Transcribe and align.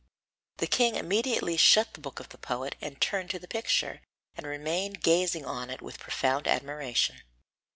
The 0.57 0.65
king 0.65 0.95
immediately 0.95 1.57
shut 1.57 1.93
the 1.93 2.01
book 2.01 2.19
of 2.19 2.29
the 2.29 2.39
poet 2.39 2.75
and 2.81 2.99
turned 2.99 3.29
to 3.29 3.37
the 3.37 3.47
picture, 3.47 4.01
and 4.35 4.47
remained 4.47 5.03
gazing 5.03 5.45
on 5.45 5.69
it 5.69 5.79
with 5.83 5.99
profound 5.99 6.47
admiration. 6.47 7.21